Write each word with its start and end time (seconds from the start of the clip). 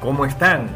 ¿Cómo 0.00 0.24
están? 0.24 0.68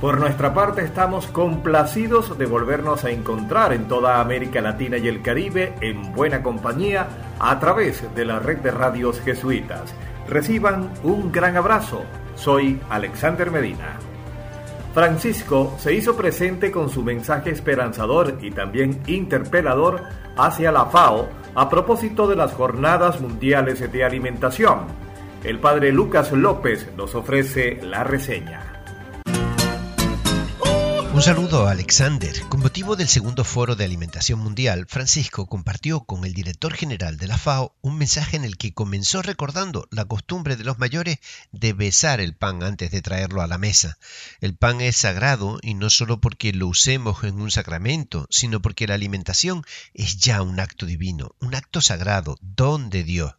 Por 0.00 0.18
nuestra 0.18 0.54
parte 0.54 0.82
estamos 0.82 1.26
complacidos 1.26 2.36
de 2.38 2.46
volvernos 2.46 3.04
a 3.04 3.10
encontrar 3.10 3.74
en 3.74 3.86
toda 3.86 4.20
América 4.20 4.62
Latina 4.62 4.96
y 4.96 5.08
el 5.08 5.20
Caribe 5.20 5.74
en 5.82 6.12
buena 6.14 6.42
compañía 6.42 7.06
a 7.38 7.60
través 7.60 8.02
de 8.14 8.24
la 8.24 8.38
red 8.38 8.58
de 8.58 8.70
radios 8.70 9.20
jesuitas. 9.20 9.94
Reciban 10.26 10.90
un 11.04 11.30
gran 11.30 11.56
abrazo. 11.56 12.02
Soy 12.34 12.80
Alexander 12.88 13.50
Medina. 13.50 13.98
Francisco 14.94 15.74
se 15.78 15.92
hizo 15.92 16.16
presente 16.16 16.72
con 16.72 16.88
su 16.88 17.02
mensaje 17.02 17.50
esperanzador 17.50 18.38
y 18.40 18.50
también 18.50 19.02
interpelador 19.06 20.02
hacia 20.36 20.72
la 20.72 20.86
FAO 20.86 21.28
a 21.54 21.68
propósito 21.68 22.26
de 22.26 22.36
las 22.36 22.54
jornadas 22.54 23.20
mundiales 23.20 23.92
de 23.92 24.04
alimentación 24.04 25.02
el 25.44 25.58
padre 25.58 25.90
Lucas 25.90 26.30
López 26.30 26.88
nos 26.96 27.16
ofrece 27.16 27.80
la 27.82 28.04
reseña. 28.04 28.71
Un 31.22 31.26
saludo 31.26 31.68
Alexander. 31.68 32.34
Con 32.48 32.58
motivo 32.58 32.96
del 32.96 33.06
segundo 33.06 33.44
foro 33.44 33.76
de 33.76 33.84
alimentación 33.84 34.40
mundial, 34.40 34.86
Francisco 34.88 35.46
compartió 35.46 36.00
con 36.00 36.24
el 36.24 36.34
director 36.34 36.74
general 36.74 37.16
de 37.16 37.28
la 37.28 37.38
FAO 37.38 37.76
un 37.80 37.96
mensaje 37.96 38.36
en 38.36 38.44
el 38.44 38.56
que 38.56 38.74
comenzó 38.74 39.22
recordando 39.22 39.86
la 39.92 40.04
costumbre 40.04 40.56
de 40.56 40.64
los 40.64 40.80
mayores 40.80 41.18
de 41.52 41.74
besar 41.74 42.20
el 42.20 42.34
pan 42.34 42.64
antes 42.64 42.90
de 42.90 43.02
traerlo 43.02 43.40
a 43.40 43.46
la 43.46 43.56
mesa. 43.56 43.98
El 44.40 44.56
pan 44.56 44.80
es 44.80 44.96
sagrado 44.96 45.60
y 45.62 45.74
no 45.74 45.90
solo 45.90 46.20
porque 46.20 46.52
lo 46.52 46.66
usemos 46.66 47.22
en 47.22 47.40
un 47.40 47.52
sacramento, 47.52 48.26
sino 48.28 48.60
porque 48.60 48.88
la 48.88 48.94
alimentación 48.94 49.62
es 49.94 50.16
ya 50.16 50.42
un 50.42 50.58
acto 50.58 50.86
divino, 50.86 51.36
un 51.38 51.54
acto 51.54 51.80
sagrado, 51.80 52.36
don 52.40 52.90
de 52.90 53.04
Dios. 53.04 53.32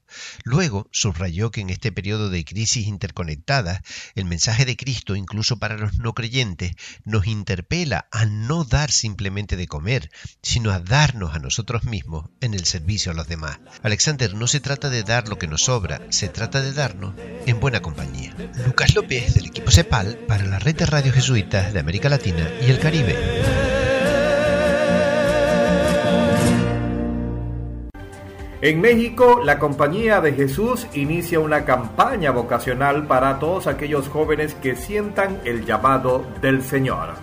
Luego 0.43 0.87
subrayó 0.91 1.51
que 1.51 1.61
en 1.61 1.69
este 1.69 1.91
periodo 1.91 2.29
de 2.29 2.45
crisis 2.45 2.87
interconectada, 2.87 3.81
el 4.15 4.25
mensaje 4.25 4.65
de 4.65 4.77
Cristo, 4.77 5.15
incluso 5.15 5.57
para 5.57 5.77
los 5.77 5.97
no 5.99 6.13
creyentes, 6.13 6.73
nos 7.05 7.27
interpela 7.27 8.07
a 8.11 8.25
no 8.25 8.63
dar 8.63 8.91
simplemente 8.91 9.55
de 9.55 9.67
comer, 9.67 10.11
sino 10.41 10.71
a 10.71 10.79
darnos 10.79 11.33
a 11.35 11.39
nosotros 11.39 11.83
mismos 11.83 12.29
en 12.41 12.53
el 12.53 12.65
servicio 12.65 13.11
a 13.11 13.15
los 13.15 13.27
demás. 13.27 13.59
Alexander, 13.81 14.33
no 14.33 14.47
se 14.47 14.59
trata 14.59 14.89
de 14.89 15.03
dar 15.03 15.27
lo 15.27 15.37
que 15.37 15.47
nos 15.47 15.63
sobra, 15.63 16.01
se 16.09 16.29
trata 16.29 16.61
de 16.61 16.73
darnos 16.73 17.15
en 17.45 17.59
buena 17.59 17.81
compañía. 17.81 18.35
Lucas 18.65 18.95
López, 18.95 19.33
del 19.33 19.47
equipo 19.47 19.71
CEPAL, 19.71 20.17
para 20.27 20.45
la 20.45 20.59
red 20.59 20.75
de 20.75 20.85
radio 20.85 21.13
jesuitas 21.13 21.73
de 21.73 21.79
América 21.79 22.09
Latina 22.09 22.49
y 22.61 22.69
el 22.69 22.79
Caribe. 22.79 23.72
En 28.63 28.79
México, 28.79 29.41
la 29.43 29.59
Compañía 29.59 30.21
de 30.21 30.31
Jesús 30.31 30.87
inicia 30.93 31.41
una 31.41 31.65
campaña 31.65 32.31
vocacional 32.31 33.07
para 33.07 33.37
todos 33.37 33.67
aquellos 33.67 34.07
jóvenes 34.07 34.53
que 34.53 34.77
sientan 34.77 35.41
el 35.43 35.65
llamado 35.65 36.23
del 36.41 36.63
Señor. 36.63 37.15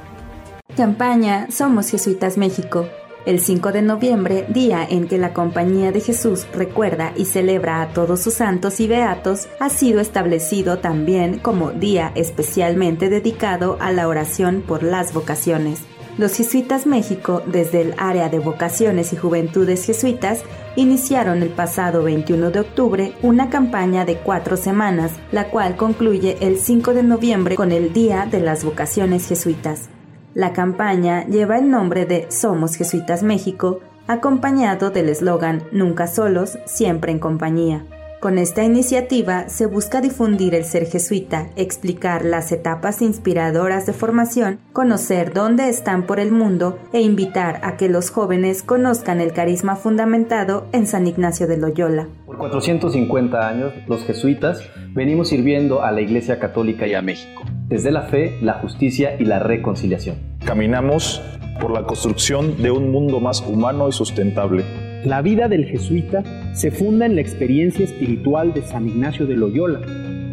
Campaña 0.77 1.51
Somos 1.51 1.89
Jesuitas 1.91 2.37
México. 2.37 2.91
El 3.25 3.41
5 3.41 3.73
de 3.73 3.81
noviembre, 3.81 4.45
día 4.51 4.87
en 4.87 5.09
que 5.09 5.17
la 5.17 5.33
Compañía 5.33 5.93
de 5.93 6.03
Jesús 6.03 6.47
recuerda 6.53 7.15
y 7.17 7.25
celebra 7.25 7.81
a 7.81 7.89
todos 7.95 8.21
sus 8.21 8.35
santos 8.35 8.79
y 8.79 8.87
beatos, 8.87 9.49
ha 9.61 9.71
sido 9.71 10.01
establecido 10.01 10.81
también 10.81 11.39
como 11.39 11.71
día 11.71 12.13
especialmente 12.17 13.09
dedicado 13.09 13.79
a 13.81 13.93
la 13.93 14.09
oración 14.09 14.61
por 14.61 14.83
las 14.83 15.15
vocaciones. 15.15 15.87
Los 16.19 16.37
Jesuitas 16.37 16.87
México, 16.87 17.43
desde 17.47 17.81
el 17.81 17.95
área 17.97 18.29
de 18.29 18.41
vocaciones 18.41 19.13
y 19.13 19.17
juventudes 19.17 19.85
jesuitas, 19.85 20.43
iniciaron 20.77 21.43
el 21.43 21.51
pasado 21.51 22.03
21 22.03 22.51
de 22.51 22.61
octubre 22.61 23.15
una 23.23 23.49
campaña 23.49 24.05
de 24.05 24.17
cuatro 24.17 24.57
semanas, 24.57 25.13
la 25.33 25.49
cual 25.49 25.77
concluye 25.77 26.37
el 26.41 26.59
5 26.59 26.95
de 26.95 27.03
noviembre 27.03 27.55
con 27.57 27.73
el 27.73 27.93
Día 27.93 28.27
de 28.31 28.41
las 28.41 28.65
Vocaciones 28.65 29.27
Jesuitas. 29.27 29.89
La 30.35 30.53
campaña 30.53 31.27
lleva 31.27 31.59
el 31.59 31.71
nombre 31.71 32.07
de 32.07 32.31
Somos 32.31 32.77
Jesuitas 32.77 33.23
México, 33.23 33.81
acompañado 34.07 34.91
del 34.91 35.09
eslogan 35.09 35.65
Nunca 35.73 36.07
solos, 36.07 36.59
siempre 36.67 37.13
en 37.13 37.19
compañía. 37.19 37.85
Con 38.21 38.37
esta 38.37 38.63
iniciativa 38.63 39.49
se 39.49 39.65
busca 39.65 40.03
difundir 40.03 40.55
el 40.55 40.65
ser 40.65 40.85
jesuita, 40.85 41.49
explicar 41.57 42.23
las 42.23 42.53
etapas 42.53 43.01
inspiradoras 43.01 43.87
de 43.87 43.95
formación, 43.95 44.59
conocer 44.75 45.33
dónde 45.33 45.71
están 45.71 46.03
por 46.03 46.21
el 46.21 46.31
mundo 46.31 46.79
e 46.93 47.01
invitar 47.01 47.61
a 47.63 47.79
que 47.79 47.89
los 47.89 48.11
jóvenes 48.11 48.63
conozcan 48.63 49.23
el 49.23 49.33
carisma 49.33 49.75
fundamentado 49.75 50.67
en 50.73 50.87
San 50.87 51.07
Ignacio 51.07 51.47
de 51.47 51.57
Loyola. 51.57 52.09
Por 52.27 52.37
450 52.37 53.49
años, 53.49 53.73
los 53.87 54.05
jesuitas 54.05 54.69
venimos 54.93 55.31
sirviendo 55.31 55.83
a 55.83 55.91
la 55.91 56.03
Iglesia 56.03 56.39
Católica 56.39 56.87
y 56.87 56.93
a 56.93 57.01
México, 57.01 57.45
desde 57.69 57.91
la 57.91 58.03
fe, 58.03 58.37
la 58.43 58.53
justicia 58.61 59.17
y 59.19 59.25
la 59.25 59.39
reconciliación. 59.39 60.17
Caminamos 60.45 61.23
por 61.59 61.71
la 61.71 61.85
construcción 61.85 62.63
de 62.63 62.71
un 62.71 62.91
mundo 62.91 63.19
más 63.19 63.41
humano 63.41 63.89
y 63.89 63.93
sustentable 63.93 64.90
la 65.05 65.23
vida 65.23 65.49
del 65.49 65.65
jesuita 65.65 66.23
se 66.53 66.71
funda 66.71 67.07
en 67.07 67.15
la 67.15 67.23
experiencia 67.23 67.85
espiritual 67.85 68.53
de 68.53 68.63
San 68.63 68.87
Ignacio 68.87 69.27
de 69.27 69.35
Loyola, 69.35 69.81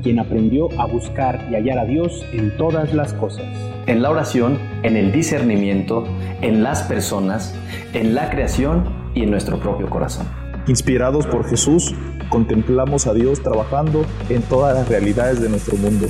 quien 0.03 0.19
aprendió 0.19 0.69
a 0.79 0.85
buscar 0.85 1.47
y 1.49 1.55
hallar 1.55 1.79
a 1.79 1.85
Dios 1.85 2.25
en 2.33 2.55
todas 2.57 2.93
las 2.93 3.13
cosas. 3.13 3.45
En 3.85 4.01
la 4.01 4.11
oración, 4.11 4.57
en 4.83 4.97
el 4.97 5.13
discernimiento, 5.13 6.05
en 6.41 6.63
las 6.63 6.83
personas, 6.83 7.55
en 7.93 8.13
la 8.13 8.29
creación 8.29 8.83
y 9.15 9.23
en 9.23 9.31
nuestro 9.31 9.57
propio 9.57 9.89
corazón. 9.89 10.27
Inspirados 10.67 11.25
por 11.27 11.49
Jesús, 11.49 11.95
contemplamos 12.29 13.07
a 13.07 13.13
Dios 13.13 13.41
trabajando 13.41 14.05
en 14.27 14.41
todas 14.41 14.75
las 14.75 14.89
realidades 14.89 15.41
de 15.41 15.47
nuestro 15.47 15.77
mundo. 15.77 16.07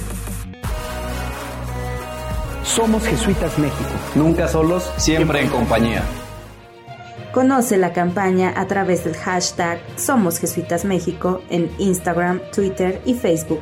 Somos 2.64 3.06
Jesuitas 3.06 3.60
México. 3.60 3.90
Nunca 4.16 4.48
solos, 4.48 4.92
siempre 4.98 5.42
en 5.42 5.50
compañía. 5.50 6.02
Conoce 7.34 7.78
la 7.78 7.94
campaña 7.94 8.54
a 8.56 8.68
través 8.68 9.04
del 9.04 9.16
hashtag 9.16 9.80
Somos 9.96 10.40
en 11.50 11.70
Instagram, 11.78 12.42
Twitter 12.54 13.02
y 13.06 13.14
Facebook. 13.14 13.62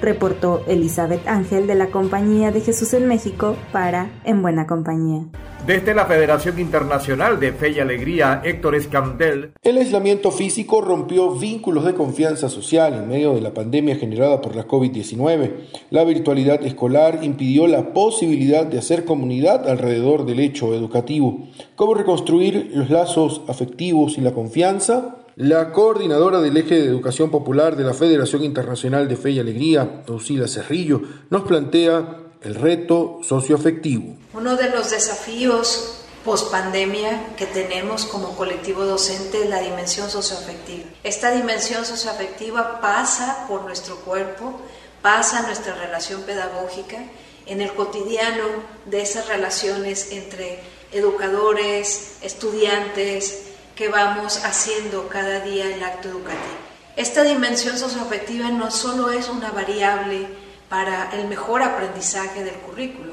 Reportó 0.00 0.64
Elizabeth 0.66 1.26
Ángel 1.28 1.66
de 1.66 1.74
la 1.74 1.88
Compañía 1.88 2.50
de 2.50 2.60
Jesús 2.60 2.92
en 2.94 3.06
México 3.06 3.56
para 3.70 4.10
En 4.24 4.42
Buena 4.42 4.66
Compañía. 4.66 5.26
Desde 5.66 5.94
la 5.94 6.06
Federación 6.06 6.58
Internacional 6.58 7.38
de 7.38 7.52
Fe 7.52 7.70
y 7.70 7.78
Alegría, 7.78 8.42
Héctor 8.44 8.74
Escandel. 8.74 9.52
El 9.62 9.78
aislamiento 9.78 10.32
físico 10.32 10.80
rompió 10.80 11.36
vínculos 11.36 11.84
de 11.84 11.94
confianza 11.94 12.48
social 12.48 12.94
en 12.94 13.06
medio 13.06 13.32
de 13.32 13.42
la 13.42 13.54
pandemia 13.54 13.94
generada 13.94 14.40
por 14.40 14.56
la 14.56 14.66
COVID-19. 14.66 15.52
La 15.90 16.02
virtualidad 16.02 16.64
escolar 16.64 17.20
impidió 17.22 17.68
la 17.68 17.92
posibilidad 17.92 18.66
de 18.66 18.78
hacer 18.78 19.04
comunidad 19.04 19.68
alrededor 19.68 20.26
del 20.26 20.40
hecho 20.40 20.74
educativo. 20.74 21.46
¿Cómo 21.76 21.94
reconstruir 21.94 22.72
los 22.74 22.90
lazos 22.90 23.42
afectivos 23.46 24.18
y 24.18 24.20
la 24.20 24.32
confianza? 24.32 25.18
La 25.36 25.70
coordinadora 25.70 26.40
del 26.40 26.56
eje 26.56 26.74
de 26.74 26.86
educación 26.86 27.30
popular 27.30 27.76
de 27.76 27.84
la 27.84 27.94
Federación 27.94 28.42
Internacional 28.42 29.08
de 29.08 29.16
Fe 29.16 29.30
y 29.30 29.38
Alegría, 29.38 30.02
Ausila 30.08 30.48
Cerrillo, 30.48 31.02
nos 31.30 31.42
plantea 31.42 32.21
el 32.44 32.54
reto 32.54 33.20
socioafectivo. 33.22 34.16
Uno 34.34 34.56
de 34.56 34.70
los 34.70 34.90
desafíos 34.90 35.98
post 36.24 36.50
pandemia 36.50 37.34
que 37.36 37.46
tenemos 37.46 38.04
como 38.04 38.36
colectivo 38.36 38.84
docente 38.84 39.42
es 39.42 39.50
la 39.50 39.60
dimensión 39.60 40.08
socioafectiva. 40.08 40.84
Esta 41.02 41.32
dimensión 41.32 41.84
socioafectiva 41.84 42.80
pasa 42.80 43.46
por 43.48 43.62
nuestro 43.62 43.96
cuerpo, 43.96 44.60
pasa 45.02 45.42
nuestra 45.42 45.74
relación 45.74 46.22
pedagógica, 46.22 46.98
en 47.46 47.60
el 47.60 47.72
cotidiano 47.74 48.44
de 48.86 49.02
esas 49.02 49.26
relaciones 49.26 50.12
entre 50.12 50.60
educadores, 50.92 52.18
estudiantes, 52.22 53.42
que 53.74 53.88
vamos 53.88 54.44
haciendo 54.44 55.08
cada 55.08 55.40
día 55.40 55.74
el 55.74 55.82
acto 55.82 56.08
educativo. 56.08 56.72
Esta 56.94 57.24
dimensión 57.24 57.78
socioafectiva 57.78 58.50
no 58.50 58.70
solo 58.70 59.10
es 59.10 59.28
una 59.28 59.50
variable 59.50 60.28
para 60.72 61.10
el 61.12 61.28
mejor 61.28 61.62
aprendizaje 61.62 62.42
del 62.42 62.54
currículo. 62.54 63.12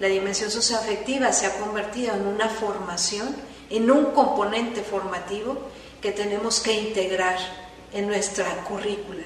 La 0.00 0.08
dimensión 0.08 0.50
socioafectiva 0.50 1.34
se 1.34 1.44
ha 1.44 1.58
convertido 1.58 2.14
en 2.14 2.26
una 2.26 2.48
formación, 2.48 3.36
en 3.68 3.90
un 3.90 4.06
componente 4.12 4.80
formativo 4.80 5.58
que 6.00 6.12
tenemos 6.12 6.60
que 6.60 6.72
integrar 6.72 7.36
en 7.92 8.06
nuestra 8.06 8.46
currícula. 8.64 9.24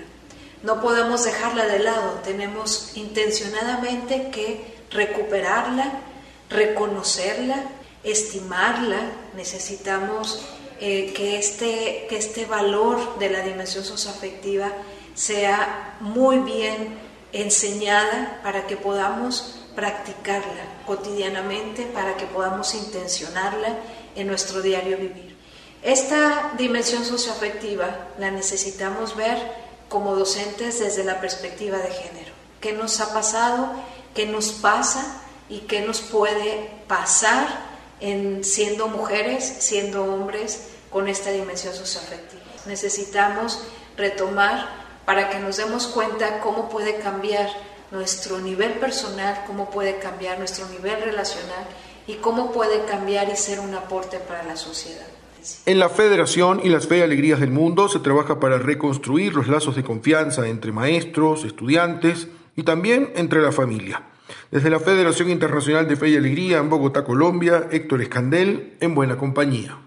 No 0.64 0.80
podemos 0.80 1.22
dejarla 1.22 1.66
de 1.66 1.78
lado, 1.78 2.18
tenemos 2.24 2.96
intencionadamente 2.96 4.30
que 4.32 4.80
recuperarla, 4.90 6.00
reconocerla, 6.50 7.62
estimarla. 8.02 8.98
Necesitamos 9.36 10.44
eh, 10.80 11.12
que, 11.14 11.38
este, 11.38 12.08
que 12.10 12.16
este 12.16 12.44
valor 12.44 13.20
de 13.20 13.30
la 13.30 13.42
dimensión 13.42 13.84
socioafectiva 13.84 14.72
sea 15.14 15.96
muy 16.00 16.38
bien 16.38 17.07
enseñada 17.32 18.40
para 18.42 18.66
que 18.66 18.76
podamos 18.76 19.54
practicarla 19.74 20.64
cotidianamente, 20.86 21.84
para 21.84 22.16
que 22.16 22.26
podamos 22.26 22.74
intencionarla 22.74 23.78
en 24.16 24.26
nuestro 24.26 24.60
diario 24.62 24.96
vivir. 24.96 25.36
Esta 25.82 26.52
dimensión 26.58 27.04
socioafectiva 27.04 28.08
la 28.18 28.30
necesitamos 28.30 29.14
ver 29.14 29.38
como 29.88 30.16
docentes 30.16 30.80
desde 30.80 31.04
la 31.04 31.20
perspectiva 31.20 31.78
de 31.78 31.90
género. 31.90 32.32
¿Qué 32.60 32.72
nos 32.72 33.00
ha 33.00 33.14
pasado? 33.14 33.70
¿Qué 34.14 34.26
nos 34.26 34.50
pasa? 34.50 35.22
¿Y 35.48 35.60
qué 35.60 35.80
nos 35.82 36.00
puede 36.00 36.70
pasar 36.88 37.46
en 38.00 38.42
siendo 38.42 38.88
mujeres, 38.88 39.44
siendo 39.60 40.02
hombres 40.02 40.70
con 40.90 41.06
esta 41.06 41.30
dimensión 41.30 41.74
socioafectiva? 41.74 42.42
Necesitamos 42.66 43.62
retomar 43.96 44.87
para 45.08 45.30
que 45.30 45.38
nos 45.38 45.56
demos 45.56 45.86
cuenta 45.86 46.38
cómo 46.40 46.68
puede 46.68 46.98
cambiar 46.98 47.48
nuestro 47.90 48.40
nivel 48.40 48.72
personal, 48.72 49.42
cómo 49.46 49.70
puede 49.70 49.98
cambiar 49.98 50.38
nuestro 50.38 50.68
nivel 50.68 51.00
relacional 51.02 51.64
y 52.06 52.16
cómo 52.16 52.52
puede 52.52 52.84
cambiar 52.84 53.26
y 53.32 53.34
ser 53.34 53.58
un 53.58 53.74
aporte 53.74 54.18
para 54.18 54.44
la 54.44 54.54
sociedad. 54.54 55.06
En 55.64 55.78
la 55.78 55.88
Federación 55.88 56.60
y 56.62 56.68
las 56.68 56.86
Fe 56.86 56.98
y 56.98 57.00
Alegrías 57.00 57.40
del 57.40 57.50
Mundo 57.50 57.88
se 57.88 58.00
trabaja 58.00 58.38
para 58.38 58.58
reconstruir 58.58 59.34
los 59.34 59.48
lazos 59.48 59.76
de 59.76 59.82
confianza 59.82 60.46
entre 60.46 60.72
maestros, 60.72 61.46
estudiantes 61.46 62.28
y 62.54 62.64
también 62.64 63.10
entre 63.16 63.40
la 63.40 63.50
familia. 63.50 64.02
Desde 64.50 64.68
la 64.68 64.78
Federación 64.78 65.30
Internacional 65.30 65.88
de 65.88 65.96
Fe 65.96 66.10
y 66.10 66.16
Alegría 66.18 66.58
en 66.58 66.68
Bogotá, 66.68 67.02
Colombia, 67.02 67.68
Héctor 67.70 68.02
Escandel, 68.02 68.76
en 68.80 68.94
buena 68.94 69.16
compañía. 69.16 69.78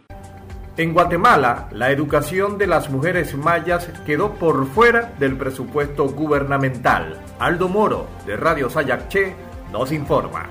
En 0.82 0.94
Guatemala, 0.94 1.70
la 1.74 1.92
educación 1.92 2.58
de 2.58 2.66
las 2.66 2.90
mujeres 2.90 3.36
mayas 3.36 3.88
quedó 4.04 4.34
por 4.34 4.66
fuera 4.66 5.14
del 5.20 5.38
presupuesto 5.38 6.10
gubernamental. 6.10 7.22
Aldo 7.38 7.70
Moro, 7.70 8.08
de 8.26 8.36
Radio 8.36 8.68
Sayacché, 8.68 9.36
nos 9.72 9.92
informa. 9.92 10.50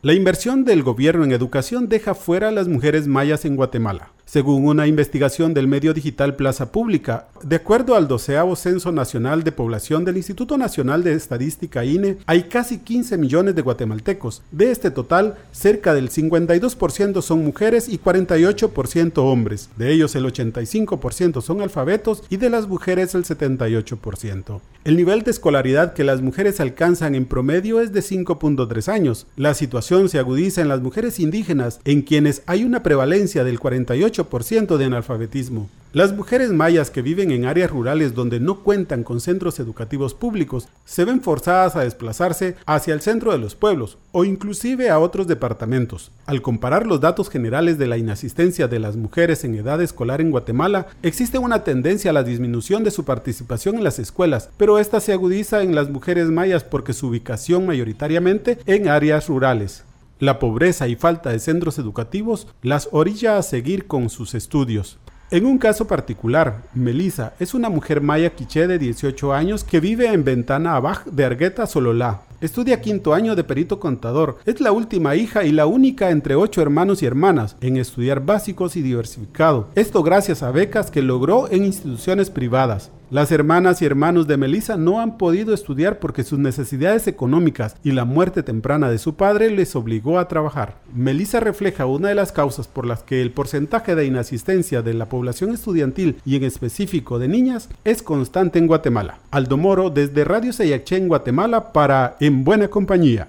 La 0.00 0.12
inversión 0.12 0.64
del 0.64 0.84
gobierno 0.84 1.24
en 1.24 1.32
educación 1.32 1.88
deja 1.88 2.14
fuera 2.14 2.50
a 2.50 2.52
las 2.52 2.68
mujeres 2.68 3.08
mayas 3.08 3.44
en 3.44 3.56
Guatemala 3.56 4.11
según 4.32 4.66
una 4.66 4.86
investigación 4.86 5.52
del 5.52 5.68
medio 5.68 5.92
digital 5.92 6.36
Plaza 6.36 6.72
Pública. 6.72 7.26
De 7.42 7.56
acuerdo 7.56 7.96
al 7.96 8.08
doceavo 8.08 8.56
Censo 8.56 8.90
Nacional 8.90 9.44
de 9.44 9.52
Población 9.52 10.06
del 10.06 10.16
Instituto 10.16 10.56
Nacional 10.56 11.04
de 11.04 11.12
Estadística 11.12 11.84
INE, 11.84 12.16
hay 12.24 12.44
casi 12.44 12.78
15 12.78 13.18
millones 13.18 13.54
de 13.54 13.60
guatemaltecos. 13.60 14.40
De 14.50 14.70
este 14.70 14.90
total, 14.90 15.36
cerca 15.50 15.92
del 15.92 16.08
52% 16.08 17.20
son 17.20 17.44
mujeres 17.44 17.90
y 17.90 17.98
48% 17.98 19.18
hombres. 19.18 19.68
De 19.76 19.92
ellos, 19.92 20.14
el 20.14 20.24
85% 20.24 21.42
son 21.42 21.60
alfabetos 21.60 22.22
y 22.30 22.38
de 22.38 22.48
las 22.48 22.66
mujeres 22.66 23.14
el 23.14 23.24
78%. 23.24 24.60
El 24.84 24.96
nivel 24.96 25.22
de 25.22 25.30
escolaridad 25.30 25.92
que 25.92 26.02
las 26.02 26.22
mujeres 26.22 26.58
alcanzan 26.58 27.14
en 27.14 27.26
promedio 27.26 27.80
es 27.80 27.92
de 27.92 28.00
5.3 28.00 28.88
años. 28.88 29.28
La 29.36 29.54
situación 29.54 30.08
se 30.08 30.18
agudiza 30.18 30.60
en 30.60 30.66
las 30.66 30.80
mujeres 30.80 31.20
indígenas, 31.20 31.80
en 31.84 32.02
quienes 32.02 32.42
hay 32.46 32.64
una 32.64 32.82
prevalencia 32.82 33.44
del 33.44 33.60
48 33.60 34.21
ciento 34.44 34.78
de 34.78 34.86
analfabetismo. 34.86 35.68
Las 35.94 36.14
mujeres 36.14 36.52
mayas 36.52 36.90
que 36.90 37.02
viven 37.02 37.30
en 37.32 37.44
áreas 37.44 37.70
rurales 37.70 38.14
donde 38.14 38.40
no 38.40 38.60
cuentan 38.60 39.04
con 39.04 39.20
centros 39.20 39.60
educativos 39.60 40.14
públicos 40.14 40.66
se 40.86 41.04
ven 41.04 41.20
forzadas 41.20 41.76
a 41.76 41.84
desplazarse 41.84 42.56
hacia 42.64 42.94
el 42.94 43.02
centro 43.02 43.30
de 43.30 43.36
los 43.36 43.54
pueblos 43.54 43.98
o 44.10 44.24
inclusive 44.24 44.88
a 44.88 44.98
otros 44.98 45.26
departamentos. 45.26 46.10
Al 46.24 46.40
comparar 46.40 46.86
los 46.86 47.02
datos 47.02 47.28
generales 47.28 47.76
de 47.76 47.88
la 47.88 47.98
inasistencia 47.98 48.68
de 48.68 48.78
las 48.78 48.96
mujeres 48.96 49.44
en 49.44 49.54
edad 49.54 49.82
escolar 49.82 50.22
en 50.22 50.30
Guatemala, 50.30 50.86
existe 51.02 51.36
una 51.36 51.62
tendencia 51.62 52.10
a 52.10 52.14
la 52.14 52.24
disminución 52.24 52.84
de 52.84 52.90
su 52.90 53.04
participación 53.04 53.76
en 53.76 53.84
las 53.84 53.98
escuelas, 53.98 54.48
pero 54.56 54.78
esta 54.78 54.98
se 54.98 55.12
agudiza 55.12 55.62
en 55.62 55.74
las 55.74 55.90
mujeres 55.90 56.28
mayas 56.28 56.64
porque 56.64 56.94
su 56.94 57.08
ubicación 57.08 57.66
mayoritariamente 57.66 58.58
en 58.64 58.88
áreas 58.88 59.28
rurales. 59.28 59.84
La 60.22 60.38
pobreza 60.38 60.86
y 60.86 60.94
falta 60.94 61.30
de 61.30 61.40
centros 61.40 61.80
educativos 61.80 62.46
las 62.62 62.88
orilla 62.92 63.38
a 63.38 63.42
seguir 63.42 63.88
con 63.88 64.08
sus 64.08 64.36
estudios. 64.36 65.00
En 65.32 65.44
un 65.44 65.58
caso 65.58 65.88
particular, 65.88 66.62
Melissa 66.74 67.32
es 67.40 67.54
una 67.54 67.68
mujer 67.68 68.00
maya 68.02 68.30
quiché 68.30 68.68
de 68.68 68.78
18 68.78 69.32
años 69.32 69.64
que 69.64 69.80
vive 69.80 70.12
en 70.12 70.22
Ventana 70.22 70.76
Abaj 70.76 71.06
de 71.06 71.24
Argueta, 71.24 71.66
Sololá. 71.66 72.22
Estudia 72.40 72.80
quinto 72.80 73.14
año 73.14 73.34
de 73.34 73.42
perito 73.42 73.80
contador. 73.80 74.38
Es 74.46 74.60
la 74.60 74.70
última 74.70 75.16
hija 75.16 75.42
y 75.42 75.50
la 75.50 75.66
única 75.66 76.10
entre 76.10 76.36
ocho 76.36 76.62
hermanos 76.62 77.02
y 77.02 77.06
hermanas 77.06 77.56
en 77.60 77.76
estudiar 77.76 78.24
básicos 78.24 78.76
y 78.76 78.82
diversificado. 78.82 79.70
Esto 79.74 80.04
gracias 80.04 80.44
a 80.44 80.52
becas 80.52 80.92
que 80.92 81.02
logró 81.02 81.50
en 81.50 81.64
instituciones 81.64 82.30
privadas. 82.30 82.92
Las 83.12 83.30
hermanas 83.30 83.82
y 83.82 83.84
hermanos 83.84 84.26
de 84.26 84.38
Melissa 84.38 84.78
no 84.78 84.98
han 84.98 85.18
podido 85.18 85.52
estudiar 85.52 85.98
porque 85.98 86.24
sus 86.24 86.38
necesidades 86.38 87.06
económicas 87.06 87.76
y 87.84 87.92
la 87.92 88.06
muerte 88.06 88.42
temprana 88.42 88.88
de 88.88 88.96
su 88.96 89.16
padre 89.16 89.50
les 89.50 89.76
obligó 89.76 90.18
a 90.18 90.28
trabajar. 90.28 90.76
Melissa 90.94 91.38
refleja 91.38 91.84
una 91.84 92.08
de 92.08 92.14
las 92.14 92.32
causas 92.32 92.68
por 92.68 92.86
las 92.86 93.02
que 93.02 93.20
el 93.20 93.30
porcentaje 93.30 93.94
de 93.94 94.06
inasistencia 94.06 94.80
de 94.80 94.94
la 94.94 95.10
población 95.10 95.52
estudiantil 95.52 96.22
y 96.24 96.36
en 96.36 96.44
específico 96.44 97.18
de 97.18 97.28
niñas 97.28 97.68
es 97.84 98.02
constante 98.02 98.58
en 98.58 98.66
Guatemala. 98.66 99.18
Aldo 99.30 99.58
Moro 99.58 99.90
desde 99.90 100.24
Radio 100.24 100.54
Seyaché 100.54 100.96
en 100.96 101.08
Guatemala 101.08 101.70
para 101.74 102.16
En 102.18 102.44
Buena 102.44 102.68
Compañía. 102.68 103.28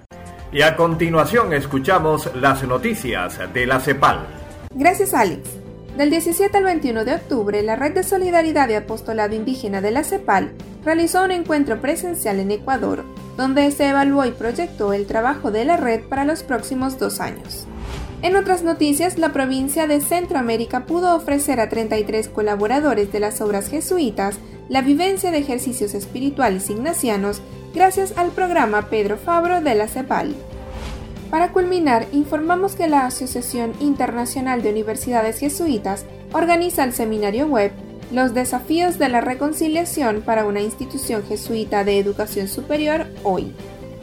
Y 0.50 0.62
a 0.62 0.76
continuación 0.76 1.52
escuchamos 1.52 2.34
las 2.36 2.66
noticias 2.66 3.38
de 3.52 3.66
la 3.66 3.80
CEPAL. 3.80 4.20
Gracias 4.74 5.12
Alex. 5.12 5.63
Del 5.96 6.10
17 6.10 6.58
al 6.58 6.64
21 6.64 7.04
de 7.04 7.14
octubre, 7.14 7.62
la 7.62 7.76
Red 7.76 7.94
de 7.94 8.02
Solidaridad 8.02 8.68
y 8.68 8.74
Apostolado 8.74 9.36
Indígena 9.36 9.80
de 9.80 9.92
la 9.92 10.02
CEPAL 10.02 10.50
realizó 10.84 11.22
un 11.22 11.30
encuentro 11.30 11.80
presencial 11.80 12.40
en 12.40 12.50
Ecuador, 12.50 13.04
donde 13.36 13.70
se 13.70 13.90
evaluó 13.90 14.24
y 14.24 14.32
proyectó 14.32 14.92
el 14.92 15.06
trabajo 15.06 15.52
de 15.52 15.64
la 15.64 15.76
red 15.76 16.00
para 16.02 16.24
los 16.24 16.42
próximos 16.42 16.98
dos 16.98 17.20
años. 17.20 17.68
En 18.22 18.34
otras 18.34 18.64
noticias, 18.64 19.18
la 19.18 19.32
provincia 19.32 19.86
de 19.86 20.00
Centroamérica 20.00 20.84
pudo 20.84 21.14
ofrecer 21.14 21.60
a 21.60 21.68
33 21.68 22.28
colaboradores 22.28 23.12
de 23.12 23.20
las 23.20 23.40
obras 23.40 23.68
jesuitas 23.68 24.38
la 24.68 24.82
vivencia 24.82 25.30
de 25.30 25.38
ejercicios 25.38 25.94
espirituales 25.94 26.70
ignacianos 26.70 27.40
gracias 27.72 28.14
al 28.16 28.30
programa 28.30 28.88
Pedro 28.90 29.16
Fabro 29.16 29.60
de 29.60 29.76
la 29.76 29.86
CEPAL. 29.86 30.34
Para 31.30 31.52
culminar, 31.52 32.06
informamos 32.12 32.76
que 32.76 32.86
la 32.86 33.06
Asociación 33.06 33.72
Internacional 33.80 34.62
de 34.62 34.70
Universidades 34.70 35.38
Jesuitas 35.38 36.04
organiza 36.32 36.84
el 36.84 36.92
seminario 36.92 37.46
web 37.46 37.72
Los 38.12 38.34
desafíos 38.34 38.98
de 38.98 39.08
la 39.08 39.20
reconciliación 39.20 40.22
para 40.22 40.44
una 40.44 40.60
institución 40.60 41.24
jesuita 41.26 41.84
de 41.84 41.98
educación 41.98 42.48
superior 42.48 43.06
hoy, 43.24 43.52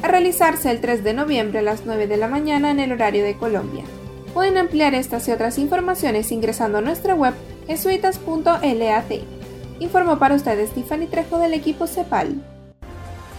a 0.02 0.08
realizarse 0.08 0.70
el 0.72 0.82
3 0.82 1.04
de 1.04 1.14
noviembre 1.14 1.60
a 1.60 1.62
las 1.62 1.86
9 1.86 2.08
de 2.08 2.18
la 2.18 2.28
mañana 2.28 2.72
en 2.72 2.80
el 2.80 2.92
horario 2.92 3.24
de 3.24 3.38
Colombia. 3.38 3.84
Pueden 4.34 4.58
ampliar 4.58 4.96
estas 4.96 5.28
y 5.28 5.32
otras 5.32 5.58
informaciones 5.58 6.32
ingresando 6.32 6.80
a 6.80 6.82
nuestra 6.82 7.14
web 7.14 7.34
jesuitas.lat. 7.68 9.12
Informó 9.80 10.20
para 10.20 10.36
ustedes 10.36 10.72
Tiffany 10.72 11.08
Trejo 11.08 11.38
del 11.38 11.54
equipo 11.54 11.88
CEPAL. 11.88 12.42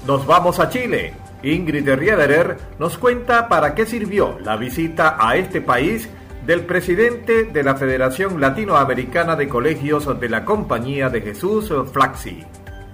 Nos 0.06 0.24
vamos 0.26 0.58
a 0.58 0.68
Chile 0.68 1.21
Ingrid 1.42 1.88
Riederer 1.88 2.56
nos 2.78 2.98
cuenta 2.98 3.48
para 3.48 3.74
qué 3.74 3.86
sirvió 3.86 4.38
la 4.40 4.56
visita 4.56 5.16
a 5.18 5.36
este 5.36 5.60
país 5.60 6.08
del 6.46 6.62
presidente 6.62 7.44
de 7.44 7.62
la 7.62 7.76
Federación 7.76 8.40
Latinoamericana 8.40 9.36
de 9.36 9.48
Colegios 9.48 10.18
de 10.18 10.28
la 10.28 10.44
Compañía 10.44 11.08
de 11.08 11.20
Jesús, 11.20 11.72
Flaxi. 11.92 12.44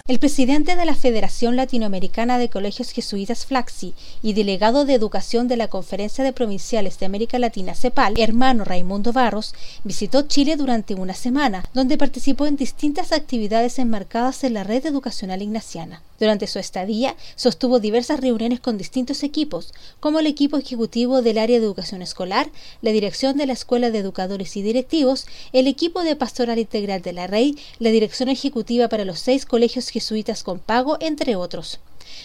El 0.06 0.18
presidente 0.18 0.74
de 0.74 0.86
la 0.86 0.94
Federación 0.94 1.56
Latinoamericana 1.56 2.38
de 2.38 2.48
Colegios 2.48 2.92
Jesuitas 2.92 3.44
Flaxi 3.44 3.92
y 4.22 4.32
delegado 4.32 4.86
de 4.86 4.94
Educación 4.94 5.48
de 5.48 5.58
la 5.58 5.68
Conferencia 5.68 6.24
de 6.24 6.32
Provinciales 6.32 6.98
de 6.98 7.04
América 7.04 7.38
Latina 7.38 7.74
CEPAL, 7.74 8.14
hermano 8.18 8.64
Raimundo 8.64 9.12
Barros, 9.12 9.54
visitó 9.84 10.22
Chile 10.22 10.56
durante 10.56 10.94
una 10.94 11.12
semana, 11.12 11.62
donde 11.74 11.98
participó 11.98 12.46
en 12.46 12.56
distintas 12.56 13.12
actividades 13.12 13.78
enmarcadas 13.78 14.44
en 14.44 14.54
la 14.54 14.64
red 14.64 14.86
educacional 14.86 15.42
ignaciana. 15.42 16.00
Durante 16.18 16.46
su 16.46 16.58
estadía, 16.58 17.16
sostuvo 17.36 17.78
diversas 17.78 18.20
reuniones 18.20 18.60
con 18.60 18.76
distintos 18.76 19.22
equipos, 19.22 19.72
como 20.00 20.18
el 20.18 20.26
equipo 20.26 20.56
ejecutivo 20.56 21.22
del 21.22 21.38
área 21.38 21.58
de 21.58 21.64
educación 21.64 22.02
escolar, 22.02 22.50
la 22.82 22.90
dirección 22.90 23.36
de 23.36 23.46
la 23.46 23.52
Escuela 23.52 23.90
de 23.90 23.98
Educadores 23.98 24.56
y 24.56 24.62
Directivos, 24.62 25.26
el 25.52 25.66
equipo 25.66 26.02
de 26.02 26.16
Pastoral 26.16 26.58
Integral 26.58 27.02
de 27.02 27.12
la 27.12 27.26
REI, 27.26 27.56
la 27.78 27.90
dirección 27.90 28.28
ejecutiva 28.28 28.88
para 28.88 29.04
los 29.04 29.20
seis 29.20 29.46
colegios 29.46 29.90
jesuitas 29.90 30.42
con 30.42 30.58
pago, 30.58 30.96
entre 31.00 31.36
otros. 31.36 31.78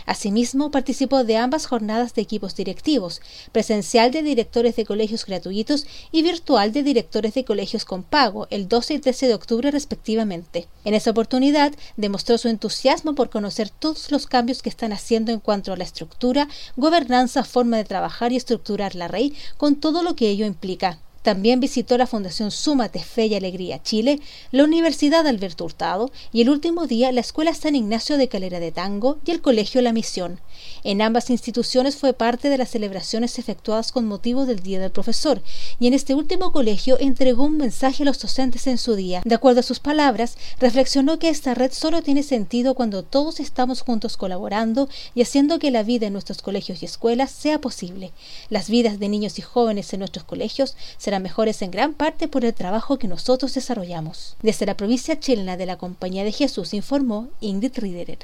Asimismo, 0.06 0.72
participó 0.72 1.24
de 1.24 1.38
ambas 1.38 1.66
jornadas 1.66 2.14
de 2.14 2.22
equipos 2.22 2.56
directivos, 2.56 3.22
presencial 3.52 4.12
de 4.12 4.24
directores 4.24 4.76
de 4.76 4.86
colegios 4.86 5.26
gratuitos 5.26 5.86
y 6.12 6.22
virtual 6.22 6.72
de 6.72 6.84
directores 6.84 7.34
de 7.34 7.46
colegios 7.46 7.86
con 7.86 8.04
pago, 8.04 8.48
el 8.50 8.68
12 8.68 8.96
y 8.96 9.00
13 9.00 9.28
de 9.28 9.34
octubre 9.34 9.72
respectivamente. 9.72 10.68
En 10.86 10.94
esa 10.94 11.12
oportunidad, 11.12 11.74
demostró 11.98 12.38
su 12.38 12.48
entusiasmo 12.48 13.16
por 13.16 13.30
conocer 13.30 13.70
todos 13.70 14.12
los 14.12 14.28
cambios 14.28 14.62
que 14.62 14.70
están 14.70 14.94
haciendo 14.94 15.32
en 15.32 15.40
cuanto 15.40 15.74
a 15.74 15.78
la 15.78 15.84
estructura, 15.84 16.48
gobernanza, 16.76 17.44
forma 17.44 17.78
de 17.78 17.86
trabajar 17.86 18.32
y 18.32 18.38
estructurar 18.38 18.96
la 18.96 19.08
REI, 19.08 19.34
con 19.58 19.76
todo 19.76 20.04
lo 20.04 20.16
que 20.16 20.30
ello 20.30 20.46
implica. 20.46 21.00
También 21.24 21.62
visitó 21.62 21.98
la 21.98 22.06
Fundación 22.06 22.52
Súmate 22.52 23.00
Fe 23.00 23.28
y 23.28 23.36
Alegría 23.36 23.82
Chile, 23.82 24.20
la 24.52 24.66
Universidad 24.66 25.26
Alberto 25.26 25.64
Hurtado 25.64 26.12
y 26.34 26.42
el 26.42 26.50
último 26.50 26.86
día 26.86 27.14
la 27.14 27.22
Escuela 27.22 27.54
San 27.54 27.76
Ignacio 27.76 28.18
de 28.18 28.28
Calera 28.28 28.60
de 28.60 28.74
Tango 28.74 29.20
y 29.26 29.32
el 29.32 29.42
Colegio 29.42 29.82
La 29.82 29.94
Misión. 29.94 30.42
En 30.84 31.02
ambas 31.02 31.30
instituciones 31.30 31.96
fue 31.96 32.12
parte 32.12 32.50
de 32.50 32.58
las 32.58 32.72
celebraciones 32.72 33.40
efectuadas 33.40 33.94
con 33.94 34.06
motivo 34.06 34.46
del 34.46 34.60
Día 34.60 34.80
del 34.80 34.92
Profesor 34.92 35.42
y 35.80 35.88
en 35.88 35.94
este 35.94 36.14
último 36.14 36.52
colegio 36.52 36.98
entregó 37.00 37.46
un 37.46 37.56
mensaje 37.56 38.04
a 38.04 38.06
los 38.06 38.20
docentes 38.20 38.68
en 38.68 38.78
su 38.78 38.96
día. 38.96 39.22
De 39.24 39.36
acuerdo 39.36 39.62
a 39.62 39.64
sus 39.64 39.80
palabras, 39.80 40.38
reflexionó 40.60 41.20
que 41.20 41.30
esta 41.30 41.54
red 41.54 41.72
solo 41.72 42.02
tiene 42.02 42.24
sentido 42.24 42.76
cuando 42.76 43.02
todos 43.04 43.40
estamos 43.40 43.82
juntos 43.82 44.18
colaborando 44.18 44.90
y 45.16 45.22
haciendo 45.22 45.58
que 45.58 45.72
la 45.72 45.84
vida 45.84 46.08
en 46.08 46.14
nuestros 46.14 46.42
colegios 46.42 46.84
y 46.84 46.86
escuelas 46.86 47.32
sea 47.32 47.62
posible. 47.62 48.12
Las 48.50 48.70
vidas 48.70 49.00
de 49.00 49.08
niños 49.08 49.40
y 49.40 49.42
jóvenes 49.42 49.94
en 49.94 50.00
nuestros 50.00 50.26
colegios 50.26 50.76
serán 50.98 51.13
mejores 51.20 51.62
en 51.62 51.72
gran 51.72 51.94
parte 51.94 52.28
por 52.28 52.46
el 52.46 52.54
trabajo 52.54 52.98
que 52.98 53.08
nosotros 53.08 53.54
desarrollamos. 53.54 54.38
Desde 54.42 54.66
la 54.66 54.78
provincia 54.78 55.20
chilena 55.20 55.58
de 55.58 55.66
la 55.66 55.78
Compañía 55.78 56.24
de 56.24 56.32
Jesús 56.32 56.74
informó 56.74 57.30
Ingrid 57.42 57.78
Riederer. 57.78 58.20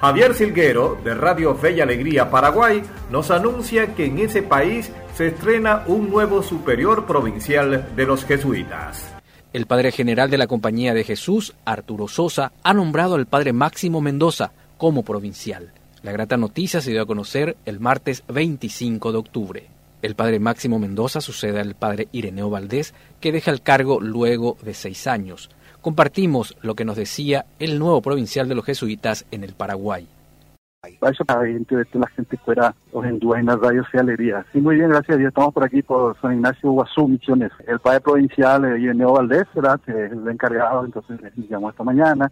Javier 0.00 0.34
Silguero, 0.34 0.98
de 1.04 1.14
Radio 1.14 1.54
Fe 1.54 1.76
y 1.76 1.80
Alegría 1.80 2.28
Paraguay, 2.28 2.82
nos 3.10 3.30
anuncia 3.30 3.94
que 3.94 4.06
en 4.06 4.18
ese 4.18 4.42
país 4.42 4.90
se 5.16 5.28
estrena 5.28 5.84
un 5.86 6.10
nuevo 6.10 6.42
superior 6.42 7.06
provincial 7.06 7.86
de 7.94 8.04
los 8.04 8.24
jesuitas. 8.24 9.04
El 9.52 9.66
padre 9.66 9.92
general 9.92 10.30
de 10.30 10.38
la 10.38 10.46
Compañía 10.46 10.94
de 10.94 11.04
Jesús, 11.04 11.54
Arturo 11.64 12.08
Sosa, 12.08 12.52
ha 12.62 12.74
nombrado 12.74 13.14
al 13.14 13.26
padre 13.26 13.52
Máximo 13.52 14.00
Mendoza 14.00 14.50
como 14.76 15.04
provincial. 15.04 15.72
La 16.02 16.10
grata 16.10 16.36
noticia 16.36 16.80
se 16.80 16.90
dio 16.90 17.02
a 17.02 17.06
conocer 17.06 17.56
el 17.64 17.78
martes 17.78 18.24
25 18.26 19.12
de 19.12 19.18
octubre. 19.18 19.68
El 20.02 20.16
padre 20.16 20.40
Máximo 20.40 20.80
Mendoza 20.80 21.20
sucede 21.20 21.60
al 21.60 21.76
padre 21.76 22.08
Ireneo 22.10 22.50
Valdés, 22.50 22.92
que 23.20 23.30
deja 23.30 23.52
el 23.52 23.62
cargo 23.62 24.00
luego 24.00 24.56
de 24.64 24.74
seis 24.74 25.06
años. 25.06 25.48
Compartimos 25.80 26.56
lo 26.60 26.74
que 26.74 26.84
nos 26.84 26.96
decía 26.96 27.46
el 27.60 27.78
nuevo 27.78 28.02
provincial 28.02 28.48
de 28.48 28.56
los 28.56 28.64
jesuitas 28.64 29.26
en 29.30 29.44
el 29.44 29.54
Paraguay. 29.54 30.08
Eso 30.82 31.24
para 31.24 31.44
que 31.44 31.86
la 31.92 32.08
gente 32.08 32.36
fuera 32.38 32.74
los 32.92 33.06
hindúes 33.06 33.38
en 33.38 33.46
las 33.46 33.60
radios 33.60 33.86
y 33.94 33.98
alegría. 33.98 34.44
Sí, 34.52 34.60
muy 34.60 34.74
bien, 34.74 34.88
gracias 34.90 35.16
a. 35.16 35.28
Estamos 35.28 35.54
por 35.54 35.62
aquí 35.62 35.80
por 35.82 36.20
San 36.20 36.32
Ignacio 36.32 36.72
Guazú, 36.72 37.06
Misiones. 37.06 37.52
El 37.68 37.78
padre 37.78 38.00
provincial, 38.00 38.64
eh, 38.64 38.80
Ireneo 38.80 39.12
Valdés, 39.12 39.46
¿verdad? 39.54 39.80
Que 39.86 39.92
es 40.06 40.10
el 40.10 40.26
encargado, 40.26 40.84
entonces 40.84 41.20
le 41.20 41.46
llamó 41.46 41.70
esta 41.70 41.84
mañana. 41.84 42.28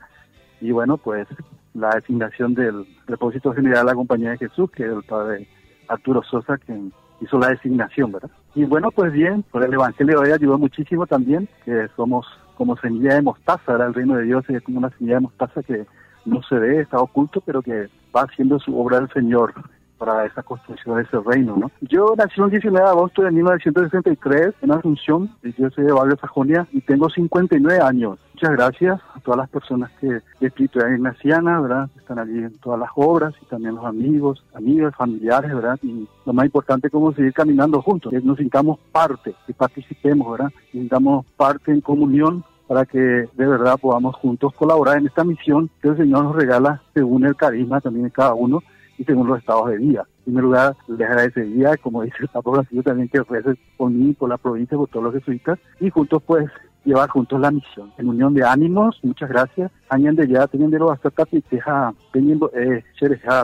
Y 0.61 0.73
bueno, 0.73 0.97
pues 0.97 1.29
la 1.75 1.91
designación 1.91 2.55
del 2.55 2.85
depósito 3.07 3.53
general 3.53 3.87
de 3.87 3.93
la 3.93 3.95
Compañía 3.95 4.31
de 4.31 4.39
Jesús, 4.39 4.69
que 4.73 4.85
es 4.85 4.91
el 4.91 5.05
padre 5.05 5.47
Arturo 5.87 6.21
Sosa, 6.25 6.59
quien 6.59 6.93
hizo 7.21 7.39
la 7.39 7.49
designación, 7.49 8.13
¿verdad? 8.13 8.31
Y 8.55 8.65
bueno, 8.65 8.91
pues 8.91 9.13
bien, 9.13 9.43
por 9.51 9.65
el 9.65 9.73
Evangelio 9.73 10.21
de 10.21 10.29
hoy 10.29 10.33
ayudó 10.33 10.59
muchísimo 10.59 11.07
también, 11.07 11.49
que 11.65 11.89
somos 11.97 12.27
como 12.57 12.77
semilla 12.77 13.15
de 13.15 13.23
mostaza, 13.23 13.73
¿verdad? 13.73 13.89
El 13.89 13.95
reino 13.95 14.17
de 14.17 14.25
Dios 14.25 14.45
es 14.49 14.63
como 14.63 14.79
una 14.79 14.91
semilla 14.91 15.17
de 15.17 15.21
mostaza 15.23 15.63
que 15.63 15.87
no 16.25 16.43
se 16.43 16.57
ve, 16.57 16.81
está 16.81 16.99
oculto, 16.99 17.41
pero 17.41 17.63
que 17.63 17.89
va 18.15 18.23
haciendo 18.23 18.59
su 18.59 18.79
obra 18.79 19.01
del 19.01 19.11
Señor 19.13 19.55
para 20.01 20.25
esa 20.25 20.43
construcción 20.43 20.97
de 20.97 21.03
ese 21.03 21.21
reino, 21.21 21.57
¿no? 21.57 21.71
Yo 21.83 22.15
nací 22.17 22.41
el 22.41 22.49
19 22.49 22.83
de 22.83 22.91
agosto 22.91 23.21
de 23.21 23.31
1963 23.31 24.55
en 24.63 24.73
Asunción, 24.73 25.31
yo 25.43 25.69
soy 25.71 25.85
de 25.85 25.93
Barrio 25.93 26.17
Sajonia 26.19 26.67
y 26.73 26.81
tengo 26.81 27.11
59 27.11 27.83
años. 27.83 28.19
Muchas 28.33 28.51
gracias 28.53 29.01
a 29.15 29.21
todas 29.21 29.37
las 29.37 29.51
personas 29.51 29.91
que 30.01 30.07
de 30.07 30.23
espiritualidad 30.41 30.97
ignaciana, 30.97 31.61
¿verdad? 31.61 31.91
Están 31.99 32.19
allí 32.19 32.39
en 32.39 32.57
todas 32.61 32.81
las 32.81 32.89
obras 32.95 33.35
y 33.43 33.45
también 33.45 33.75
los 33.75 33.85
amigos, 33.85 34.43
amigas, 34.55 34.97
familiares, 34.97 35.55
¿verdad? 35.55 35.79
Y 35.83 36.09
lo 36.25 36.33
más 36.33 36.47
importante 36.47 36.87
es 36.87 36.93
cómo 36.93 37.13
seguir 37.13 37.35
caminando 37.35 37.83
juntos, 37.83 38.11
que 38.11 38.21
nos 38.23 38.39
sintamos 38.39 38.79
parte, 38.91 39.35
que 39.47 39.53
participemos, 39.53 40.31
¿verdad? 40.33 40.51
Que 40.73 40.79
sintamos 40.79 41.27
parte 41.37 41.73
en 41.73 41.83
comunión 41.83 42.43
para 42.67 42.87
que 42.87 42.99
de 42.99 43.47
verdad 43.47 43.77
podamos 43.79 44.17
juntos 44.17 44.55
colaborar 44.55 44.97
en 44.97 45.09
esta 45.09 45.25
misión 45.25 45.69
que 45.83 45.89
el 45.89 45.97
Señor 45.99 46.25
nos 46.25 46.37
regala 46.37 46.81
según 46.95 47.27
el 47.27 47.37
carisma 47.37 47.81
también 47.81 48.05
de 48.05 48.13
cada 48.13 48.33
uno 48.33 48.63
y 49.01 49.05
según 49.05 49.29
los 49.29 49.39
estados 49.39 49.71
de 49.71 49.79
vida. 49.79 50.07
En 50.19 50.25
primer 50.25 50.45
lugar, 50.45 50.77
les 50.89 51.09
agradecería, 51.09 51.75
como 51.79 52.03
dice 52.03 52.17
el 52.21 52.29
Papa 52.29 52.53
Francisco, 52.53 52.83
también 52.83 53.09
que 53.09 53.23
recen 53.23 53.59
por 53.79 53.91
mí, 53.91 54.13
por 54.13 54.29
la 54.29 54.37
provincia, 54.37 54.77
por 54.77 54.89
todos 54.91 55.05
los 55.05 55.15
jesuitas, 55.15 55.59
y 55.81 55.89
juntos 55.89 56.23
pues 56.27 56.45
llevar 56.85 57.09
juntos 57.09 57.41
la 57.41 57.51
misión. 57.51 57.93
En 57.99 58.09
unión 58.09 58.35
de 58.35 58.45
ánimos, 58.45 58.99
muchas 59.03 59.29
gracias. 59.29 59.71
Añade 59.89 60.29
ya 60.29 60.47
teniendo 60.47 60.91
hasta 60.91 61.11
Tapiteja, 61.11 61.93
teniendo 62.13 62.51
eh, 62.55 62.85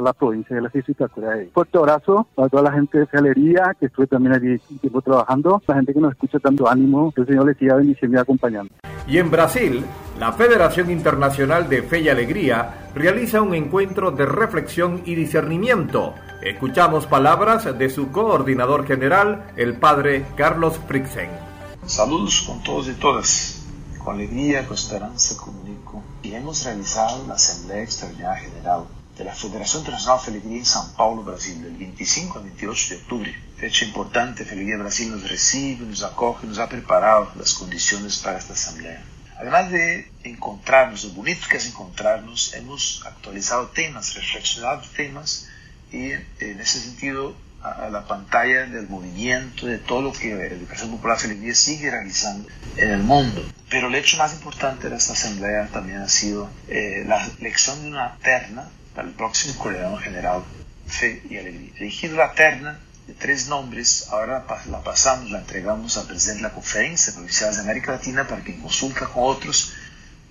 la 0.02 0.12
provincia 0.12 0.54
de 0.54 0.62
la 0.62 0.70
Jesuita 0.70 1.08
Fuerte 1.08 1.78
abrazo 1.78 2.26
para 2.34 2.48
toda 2.48 2.62
la 2.64 2.72
gente 2.72 2.98
de 2.98 3.08
Galería, 3.10 3.74
que 3.78 3.86
estuve 3.86 4.06
también 4.06 4.34
allí 4.34 4.58
tiempo 4.80 5.02
trabajando, 5.02 5.60
la 5.66 5.74
gente 5.74 5.92
que 5.92 6.00
nos 6.00 6.12
escucha 6.12 6.38
tanto 6.38 6.68
ánimo, 6.68 7.12
que 7.12 7.22
el 7.22 7.26
Señor 7.26 7.46
les 7.46 7.56
siga 7.56 7.76
bendiciendo 7.76 8.16
y 8.16 8.20
acompañando. 8.20 8.72
Y 9.08 9.18
en 9.18 9.30
Brasil, 9.30 9.84
la 10.18 10.32
Federación 10.32 10.90
Internacional 10.90 11.68
de 11.68 11.82
Fe 11.82 12.00
y 12.00 12.08
Alegría 12.08 12.90
realiza 12.94 13.42
un 13.42 13.54
encuentro 13.54 14.10
de 14.10 14.26
reflexión 14.26 15.02
y 15.04 15.14
discernimiento. 15.14 16.14
Escuchamos 16.42 17.06
palabras 17.06 17.76
de 17.78 17.88
su 17.88 18.10
coordinador 18.12 18.86
general, 18.86 19.44
el 19.56 19.74
padre 19.74 20.24
Carlos 20.36 20.78
Frixen. 20.86 21.45
Saludos 21.86 22.42
con 22.42 22.64
todos 22.64 22.88
y 22.88 22.94
todas. 22.94 23.62
Con 24.02 24.16
alegría, 24.16 24.66
con 24.66 24.76
esperanza 24.76 25.36
comunico 25.36 26.02
y 26.20 26.34
hemos 26.34 26.64
realizado 26.64 27.24
la 27.28 27.34
Asamblea 27.34 27.84
Extraordinaria 27.84 28.42
General 28.42 28.88
de 29.16 29.24
la 29.24 29.32
Federación 29.32 29.82
Internacional 29.82 30.20
de 30.24 30.30
Alegría 30.32 30.58
en 30.58 30.64
São 30.64 30.92
Paulo, 30.96 31.22
Brasil, 31.22 31.62
del 31.62 31.76
25 31.76 32.38
al 32.38 32.44
28 32.46 32.88
de 32.88 33.00
octubre. 33.02 33.42
Fecha 33.56 33.84
importante, 33.84 34.42
Alegría 34.42 34.78
Brasil 34.78 35.12
nos 35.12 35.30
recibe, 35.30 35.86
nos 35.86 36.02
acoge, 36.02 36.48
nos 36.48 36.58
ha 36.58 36.68
preparado 36.68 37.30
las 37.36 37.54
condiciones 37.54 38.18
para 38.18 38.38
esta 38.38 38.54
asamblea. 38.54 39.04
Además 39.38 39.70
de 39.70 40.10
encontrarnos, 40.24 41.04
lo 41.04 41.10
bonito 41.10 41.46
que 41.48 41.58
es 41.58 41.66
encontrarnos, 41.66 42.52
hemos 42.54 43.04
actualizado 43.06 43.68
temas, 43.68 44.12
reflexionado 44.14 44.82
temas 44.96 45.46
y 45.92 46.10
en 46.10 46.60
ese 46.60 46.80
sentido 46.80 47.36
a, 47.66 47.90
la 47.90 48.06
pantalla 48.06 48.66
del 48.66 48.88
movimiento, 48.88 49.66
de 49.66 49.78
todo 49.78 50.02
lo 50.02 50.12
que 50.12 50.34
la 50.34 50.44
Educación 50.44 50.90
Popular 50.90 51.18
Alegría 51.22 51.54
sigue 51.54 51.90
realizando 51.90 52.48
en 52.76 52.90
el 52.90 53.02
mundo. 53.02 53.44
Pero 53.68 53.88
el 53.88 53.94
hecho 53.94 54.16
más 54.16 54.34
importante 54.34 54.88
de 54.88 54.96
esta 54.96 55.14
asamblea 55.14 55.68
también 55.72 55.98
ha 55.98 56.08
sido 56.08 56.48
eh, 56.68 57.04
la 57.06 57.26
elección 57.40 57.82
de 57.82 57.88
una 57.88 58.16
terna 58.22 58.68
para 58.94 59.08
el 59.08 59.14
próximo 59.14 59.58
coordinador 59.58 60.00
general 60.00 60.42
Fe 60.86 61.22
y 61.28 61.36
Alegría. 61.36 61.72
Elegido 61.76 62.16
la 62.16 62.32
terna 62.32 62.78
de 63.06 63.14
tres 63.14 63.48
nombres, 63.48 64.08
ahora 64.10 64.46
la 64.70 64.82
pasamos, 64.82 65.30
la 65.30 65.40
entregamos 65.40 65.96
al 65.96 66.06
presidente 66.06 66.42
de 66.42 66.48
la 66.48 66.54
Conferencia 66.54 67.12
Provincial 67.12 67.54
de 67.54 67.60
América 67.60 67.92
Latina 67.92 68.26
para 68.26 68.42
que 68.42 68.52
en 68.52 68.60
consulta 68.60 69.06
con 69.06 69.24
otros 69.24 69.72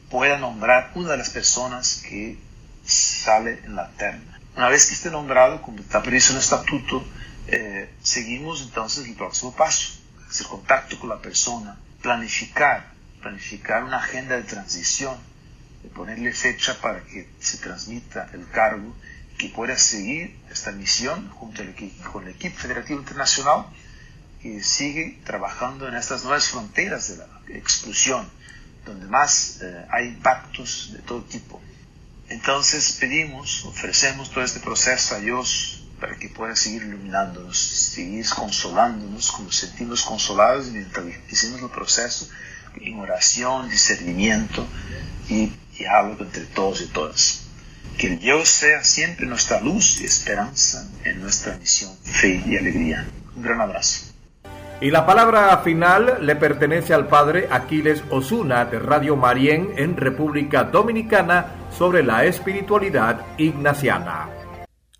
pueda 0.09 0.37
nombrar 0.37 0.91
una 0.95 1.11
de 1.11 1.17
las 1.17 1.29
personas 1.29 2.01
que 2.07 2.37
sale 2.85 3.59
en 3.65 3.75
la 3.75 3.89
terna. 3.91 4.39
Una 4.55 4.69
vez 4.69 4.85
que 4.85 4.93
esté 4.93 5.11
nombrado, 5.11 5.61
como 5.61 5.79
está 5.79 6.01
previsto 6.01 6.31
en 6.31 6.37
el 6.37 6.43
estatuto, 6.43 7.05
eh, 7.47 7.89
seguimos 8.01 8.61
entonces 8.61 9.05
el 9.05 9.13
próximo 9.13 9.53
paso, 9.53 9.99
hacer 10.29 10.47
contacto 10.47 10.97
con 10.97 11.09
la 11.09 11.21
persona, 11.21 11.77
planificar, 12.01 12.87
planificar 13.21 13.83
una 13.83 13.97
agenda 13.97 14.37
de 14.37 14.43
transición, 14.43 15.17
de 15.83 15.89
ponerle 15.89 16.31
fecha 16.31 16.79
para 16.79 17.01
que 17.03 17.27
se 17.37 17.57
transmita 17.57 18.29
el 18.31 18.47
cargo 18.49 18.95
que 19.37 19.49
pueda 19.49 19.77
seguir 19.77 20.39
esta 20.49 20.71
misión 20.71 21.29
junto 21.31 21.61
con 22.13 22.23
el 22.23 22.29
equipo 22.29 22.57
federativo 22.57 22.99
internacional 22.99 23.65
que 24.41 24.63
sigue 24.63 25.19
trabajando 25.25 25.89
en 25.89 25.95
estas 25.95 26.23
nuevas 26.23 26.47
fronteras 26.47 27.09
de 27.09 27.17
la 27.17 27.27
exclusión, 27.49 28.29
donde 28.85 29.05
más 29.07 29.59
eh, 29.61 29.85
hay 29.89 30.07
impactos 30.07 30.91
de 30.93 30.99
todo 30.99 31.23
tipo. 31.23 31.61
Entonces 32.47 32.91
pedimos, 32.99 33.65
ofrecemos 33.65 34.29
todo 34.29 34.43
este 34.43 34.59
proceso 34.59 35.15
a 35.15 35.17
Dios 35.17 35.81
para 35.99 36.15
que 36.15 36.29
pueda 36.29 36.55
seguir 36.55 36.83
iluminándonos, 36.83 37.57
seguir 37.57 38.23
consolándonos, 38.29 39.31
como 39.31 39.51
sentimos 39.51 40.03
consolados 40.03 40.67
mientras 40.67 41.07
hicimos 41.27 41.59
el 41.59 41.71
proceso 41.71 42.29
en 42.79 42.99
oración, 42.99 43.67
discernimiento 43.67 44.67
y 45.27 45.53
diálogo 45.75 46.23
entre 46.23 46.45
todos 46.45 46.81
y 46.81 46.85
todas. 46.85 47.45
Que 47.97 48.09
Dios 48.09 48.47
sea 48.47 48.83
siempre 48.83 49.25
nuestra 49.25 49.59
luz 49.59 49.99
y 49.99 50.05
esperanza 50.05 50.87
en 51.03 51.21
nuestra 51.21 51.57
misión, 51.57 51.97
fe 52.03 52.43
y 52.45 52.57
alegría. 52.57 53.07
Un 53.35 53.41
gran 53.41 53.59
abrazo. 53.59 54.14
Y 54.81 54.91
la 54.91 55.05
palabra 55.05 55.57
final 55.59 56.17
le 56.21 56.35
pertenece 56.35 56.93
al 56.93 57.07
padre 57.07 57.47
Aquiles 57.49 58.03
Osuna 58.09 58.65
de 58.65 58.77
Radio 58.77 59.15
Marién 59.15 59.69
en 59.77 59.95
República 59.95 60.65
Dominicana 60.65 61.69
sobre 61.77 62.03
la 62.03 62.25
espiritualidad 62.25 63.25
ignaciana. 63.37 64.29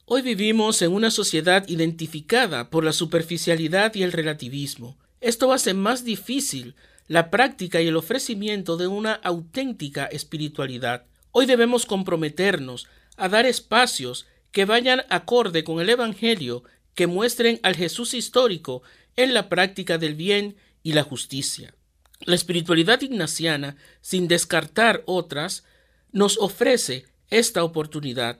Hoy 0.06 0.22
vivimos 0.22 0.82
en 0.82 0.94
una 0.94 1.12
sociedad 1.12 1.68
identificada 1.68 2.70
por 2.70 2.86
la 2.86 2.94
superficialidad 2.94 3.94
y 3.96 4.04
el 4.04 4.14
relativismo. 4.14 4.98
Esto 5.20 5.52
hace 5.52 5.74
más 5.74 6.06
difícil 6.06 6.76
la 7.08 7.30
práctica 7.30 7.82
y 7.82 7.88
el 7.88 7.98
ofrecimiento 7.98 8.78
de 8.78 8.88
una 8.88 9.14
auténtica 9.14 10.06
espiritualidad. 10.06 11.04
Hoy 11.32 11.48
debemos 11.48 11.86
comprometernos 11.86 12.88
a 13.18 13.28
dar 13.28 13.46
espacios 13.46 14.26
que 14.54 14.64
vayan 14.64 15.02
acorde 15.10 15.66
con 15.66 15.82
el 15.82 15.90
Evangelio, 15.90 16.64
que 16.94 17.08
muestren 17.08 17.60
al 17.62 17.76
Jesús 17.76 18.14
histórico 18.14 18.84
en 19.16 19.34
la 19.34 19.50
práctica 19.50 19.98
del 19.98 20.16
bien 20.16 20.56
y 20.84 20.94
la 20.94 21.04
justicia. 21.04 21.74
La 22.22 22.36
espiritualidad 22.36 23.02
ignaciana, 23.02 23.76
sin 24.02 24.28
descartar 24.28 25.04
otras, 25.06 25.64
nos 26.12 26.38
ofrece 26.38 27.06
esta 27.30 27.64
oportunidad. 27.64 28.40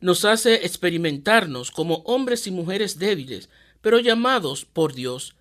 Nos 0.00 0.24
hace 0.24 0.66
experimentarnos 0.66 1.70
como 1.70 1.96
hombres 2.06 2.46
y 2.46 2.50
mujeres 2.50 2.98
débiles, 2.98 3.48
pero 3.80 4.00
llamados 4.00 4.64
por 4.64 4.94
Dios, 4.94 5.34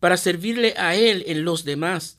para 0.00 0.16
servirle 0.16 0.74
a 0.76 0.96
Él 0.96 1.24
en 1.26 1.44
los 1.44 1.64
demás. 1.64 2.16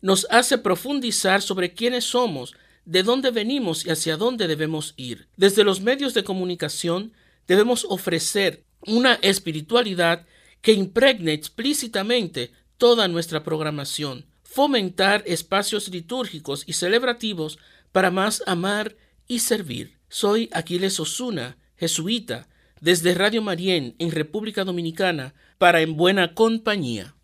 Nos 0.00 0.26
hace 0.30 0.58
profundizar 0.58 1.40
sobre 1.40 1.72
quiénes 1.72 2.04
somos, 2.04 2.54
de 2.84 3.02
dónde 3.02 3.30
venimos 3.30 3.84
y 3.84 3.90
hacia 3.90 4.16
dónde 4.16 4.46
debemos 4.46 4.94
ir. 4.96 5.28
Desde 5.36 5.64
los 5.64 5.80
medios 5.80 6.14
de 6.14 6.24
comunicación 6.24 7.12
debemos 7.46 7.86
ofrecer 7.88 8.64
una 8.86 9.14
espiritualidad 9.14 10.26
que 10.60 10.72
impregne 10.72 11.32
explícitamente 11.32 12.52
toda 12.76 13.08
nuestra 13.08 13.42
programación, 13.42 14.26
fomentar 14.42 15.22
espacios 15.26 15.88
litúrgicos 15.88 16.64
y 16.66 16.72
celebrativos 16.72 17.58
para 17.92 18.10
más 18.10 18.42
amar 18.46 18.96
y 19.26 19.40
servir. 19.40 19.98
Soy 20.08 20.48
Aquiles 20.52 20.98
Osuna, 21.00 21.58
jesuita, 21.76 22.48
desde 22.80 23.14
Radio 23.14 23.42
Marién 23.42 23.94
en 23.98 24.10
República 24.10 24.64
Dominicana 24.64 25.34
para 25.58 25.80
En 25.80 25.96
Buena 25.96 26.34
Compañía. 26.34 27.14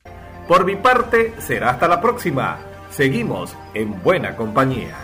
Por 0.48 0.64
mi 0.64 0.76
parte, 0.76 1.32
será 1.40 1.70
hasta 1.70 1.88
la 1.88 2.00
próxima. 2.00 2.60
Seguimos 2.90 3.52
en 3.72 4.02
Buena 4.02 4.36
Compañía. 4.36 5.03